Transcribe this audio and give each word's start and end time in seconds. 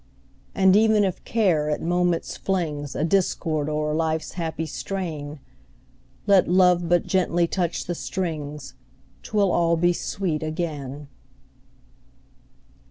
And 0.55 0.75
even 0.75 1.03
if 1.03 1.23
Care 1.25 1.69
at 1.69 1.79
moments 1.79 2.35
flings 2.35 2.95
A 2.95 3.03
discord 3.03 3.69
o'er 3.69 3.93
life's 3.93 4.31
happy 4.33 4.65
strain, 4.65 5.39
Let 6.25 6.47
Love 6.47 6.89
but 6.89 7.05
gently 7.05 7.45
touch 7.45 7.85
the 7.85 7.93
strings, 7.93 8.73
'Twill 9.21 9.51
all 9.51 9.77
be 9.77 9.93
sweet 9.93 10.41
again! 10.41 11.07